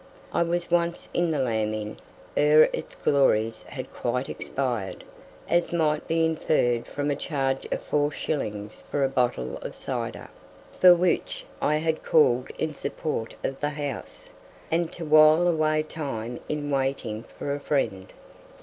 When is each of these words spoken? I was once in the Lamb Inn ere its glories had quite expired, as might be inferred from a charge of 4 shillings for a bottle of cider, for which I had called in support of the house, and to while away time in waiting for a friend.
I 0.33 0.41
was 0.41 0.71
once 0.71 1.07
in 1.13 1.29
the 1.29 1.37
Lamb 1.37 1.75
Inn 1.75 1.97
ere 2.35 2.63
its 2.73 2.95
glories 2.95 3.61
had 3.61 3.93
quite 3.93 4.29
expired, 4.29 5.03
as 5.47 5.71
might 5.71 6.07
be 6.07 6.25
inferred 6.25 6.87
from 6.87 7.11
a 7.11 7.15
charge 7.15 7.67
of 7.71 7.83
4 7.83 8.09
shillings 8.09 8.83
for 8.89 9.03
a 9.03 9.07
bottle 9.07 9.57
of 9.57 9.75
cider, 9.75 10.31
for 10.79 10.95
which 10.95 11.45
I 11.61 11.75
had 11.75 12.01
called 12.01 12.49
in 12.57 12.73
support 12.73 13.35
of 13.43 13.59
the 13.59 13.69
house, 13.69 14.31
and 14.71 14.91
to 14.93 15.05
while 15.05 15.47
away 15.47 15.83
time 15.83 16.39
in 16.49 16.71
waiting 16.71 17.23
for 17.37 17.53
a 17.53 17.59
friend. 17.59 18.11